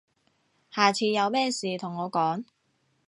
[0.71, 2.43] 下次有咩事同我講